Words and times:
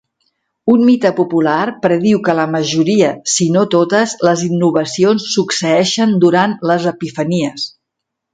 Un 0.75 0.83
mite 0.85 1.09
popular 1.17 1.65
prediu 1.83 2.21
que 2.27 2.33
la 2.39 2.45
majoria, 2.53 3.09
si 3.33 3.47
no 3.57 3.67
totes, 3.75 4.17
les 4.29 4.43
innovacions 4.49 5.29
succeeixen 5.35 6.17
durant 6.25 6.59
les 6.73 6.89
epifanies. 6.95 7.69